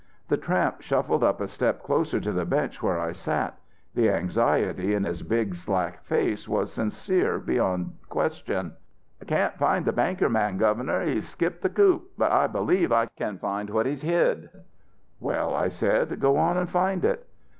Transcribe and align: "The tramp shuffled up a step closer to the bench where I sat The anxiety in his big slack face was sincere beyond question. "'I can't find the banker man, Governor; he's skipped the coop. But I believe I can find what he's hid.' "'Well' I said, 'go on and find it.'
"The 0.29 0.37
tramp 0.37 0.81
shuffled 0.81 1.23
up 1.23 1.39
a 1.41 1.47
step 1.47 1.83
closer 1.83 2.19
to 2.19 2.31
the 2.31 2.43
bench 2.43 2.81
where 2.81 2.97
I 2.99 3.11
sat 3.11 3.59
The 3.93 4.09
anxiety 4.09 4.95
in 4.95 5.03
his 5.03 5.21
big 5.21 5.53
slack 5.53 6.01
face 6.05 6.47
was 6.49 6.73
sincere 6.73 7.37
beyond 7.37 7.97
question. 8.09 8.73
"'I 9.21 9.25
can't 9.25 9.59
find 9.59 9.85
the 9.85 9.93
banker 9.93 10.27
man, 10.27 10.57
Governor; 10.57 11.03
he's 11.05 11.29
skipped 11.29 11.61
the 11.61 11.69
coop. 11.69 12.09
But 12.17 12.31
I 12.31 12.47
believe 12.47 12.91
I 12.91 13.09
can 13.15 13.37
find 13.37 13.69
what 13.69 13.85
he's 13.85 14.01
hid.' 14.01 14.49
"'Well' 15.19 15.53
I 15.53 15.67
said, 15.67 16.19
'go 16.19 16.35
on 16.35 16.57
and 16.57 16.67
find 16.67 17.05
it.' 17.05 17.27